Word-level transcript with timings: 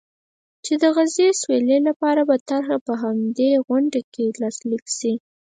چې 0.65 0.73
د 0.81 0.83
غزې 0.95 1.27
سولې 1.41 1.77
لپاره 1.87 2.21
طرحه 2.49 2.75
به 2.85 2.85
هم 2.85 2.85
په 2.87 2.93
همدې 3.01 3.49
غونډه 3.67 3.99
کې 4.13 4.25
لاسلیک 4.41 4.85
شي. 4.97 5.13